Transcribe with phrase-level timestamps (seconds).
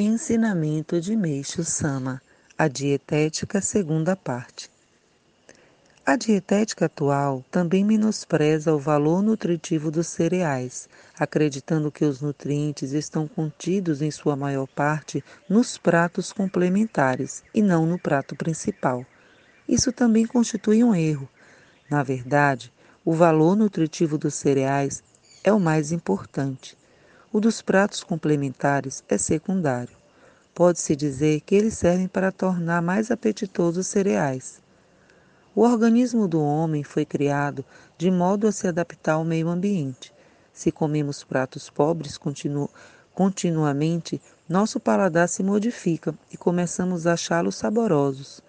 [0.00, 2.22] Ensinamento de Meixo Sama,
[2.56, 4.70] a dietética segunda parte.
[6.06, 10.88] A dietética atual também menospreza o valor nutritivo dos cereais,
[11.18, 17.84] acreditando que os nutrientes estão contidos em sua maior parte nos pratos complementares e não
[17.84, 19.04] no prato principal.
[19.68, 21.28] Isso também constitui um erro.
[21.90, 22.72] Na verdade,
[23.04, 25.02] o valor nutritivo dos cereais
[25.42, 26.77] é o mais importante
[27.30, 29.96] o dos pratos complementares é secundário.
[30.54, 34.60] Pode-se dizer que eles servem para tornar mais apetitosos os cereais.
[35.54, 37.64] O organismo do homem foi criado
[37.98, 40.12] de modo a se adaptar ao meio ambiente.
[40.52, 42.70] Se comemos pratos pobres continu
[43.14, 48.40] continuamente, nosso paladar se modifica e começamos a achá-los saborosos.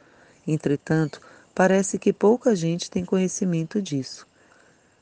[0.48, 1.20] Entretanto,
[1.54, 4.29] parece que pouca gente tem conhecimento disso.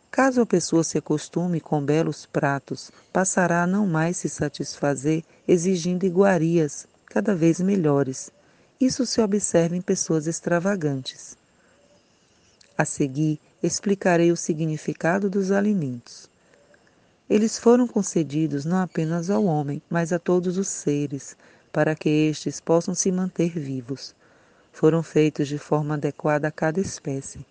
[0.09, 6.05] Caso a pessoa se acostume com belos pratos, passará a não mais se satisfazer exigindo
[6.05, 8.31] iguarias cada vez melhores.
[8.79, 11.37] Isso se observa em pessoas extravagantes.
[12.77, 16.29] A seguir, explicarei o significado dos alimentos.
[17.29, 21.35] Eles foram concedidos não apenas ao homem, mas a todos os seres,
[21.73, 24.15] para que estes possam se manter vivos.
[24.71, 27.45] Foram feitos de forma adequada a cada espécie.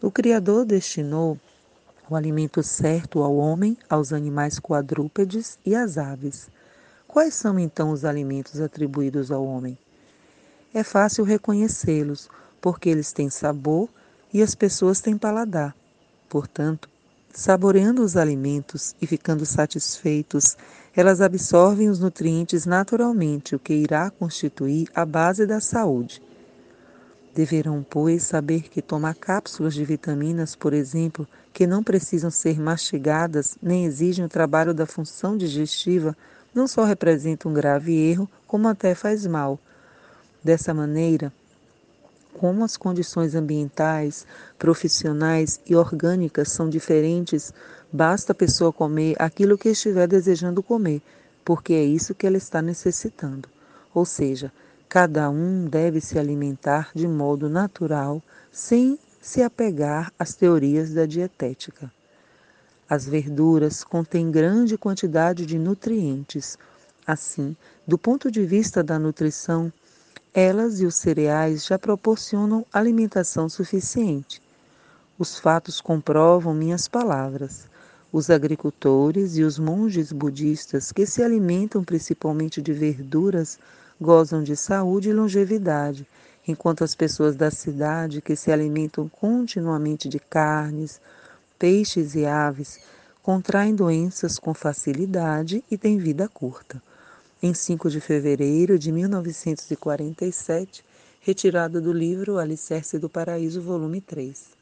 [0.00, 1.38] O Criador destinou
[2.08, 6.48] o alimento certo ao homem, aos animais quadrúpedes e às aves.
[7.06, 9.76] Quais são então os alimentos atribuídos ao homem?
[10.72, 12.28] É fácil reconhecê-los,
[12.60, 13.88] porque eles têm sabor
[14.32, 15.74] e as pessoas têm paladar.
[16.28, 16.88] Portanto,
[17.32, 20.56] saboreando os alimentos e ficando satisfeitos,
[20.94, 26.20] elas absorvem os nutrientes naturalmente, o que irá constituir a base da saúde.
[27.38, 33.56] Deverão, pois, saber que tomar cápsulas de vitaminas, por exemplo, que não precisam ser mastigadas
[33.62, 36.16] nem exigem o trabalho da função digestiva,
[36.52, 39.56] não só representa um grave erro, como até faz mal.
[40.42, 41.32] Dessa maneira,
[42.34, 44.26] como as condições ambientais,
[44.58, 47.54] profissionais e orgânicas são diferentes,
[47.92, 51.00] basta a pessoa comer aquilo que estiver desejando comer,
[51.44, 53.48] porque é isso que ela está necessitando.
[53.94, 54.52] Ou seja,
[54.88, 61.92] Cada um deve se alimentar de modo natural, sem se apegar às teorias da dietética.
[62.88, 66.56] As verduras contêm grande quantidade de nutrientes.
[67.06, 67.54] Assim,
[67.86, 69.70] do ponto de vista da nutrição,
[70.32, 74.40] elas e os cereais já proporcionam alimentação suficiente.
[75.18, 77.68] Os fatos comprovam minhas palavras.
[78.10, 83.58] Os agricultores e os monges budistas que se alimentam principalmente de verduras
[84.00, 86.06] gozam de saúde e longevidade,
[86.46, 91.00] enquanto as pessoas da cidade, que se alimentam continuamente de carnes,
[91.58, 92.80] peixes e aves,
[93.22, 96.82] contraem doenças com facilidade e têm vida curta.
[97.42, 100.84] Em 5 de fevereiro de 1947,
[101.20, 104.57] retirada do livro Alicerce do Paraíso, volume 3.